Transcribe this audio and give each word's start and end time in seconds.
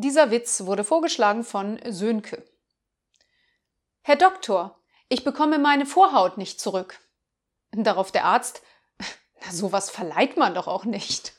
Dieser 0.00 0.30
Witz 0.30 0.64
wurde 0.64 0.82
vorgeschlagen 0.82 1.44
von 1.44 1.78
Sönke. 1.84 2.42
Herr 4.00 4.16
Doktor, 4.16 4.80
ich 5.10 5.24
bekomme 5.24 5.58
meine 5.58 5.84
Vorhaut 5.84 6.38
nicht 6.38 6.58
zurück. 6.58 6.98
Darauf 7.72 8.10
der 8.10 8.24
Arzt, 8.24 8.62
na 9.44 9.52
sowas 9.52 9.90
verleiht 9.90 10.38
man 10.38 10.54
doch 10.54 10.68
auch 10.68 10.86
nicht. 10.86 11.34